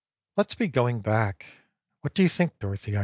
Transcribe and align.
"Let's 0.35 0.55
be 0.55 0.67
going 0.67 1.01
back. 1.01 1.45
What 1.99 2.15
do 2.15 2.23
you 2.23 2.27
think, 2.29 2.57
Dorothy 2.57 2.97